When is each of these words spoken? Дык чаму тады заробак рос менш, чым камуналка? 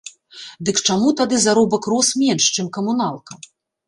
Дык 0.69 0.77
чаму 0.93 1.11
тады 1.19 1.41
заробак 1.43 1.83
рос 1.93 2.09
менш, 2.21 2.47
чым 2.57 2.71
камуналка? 2.79 3.39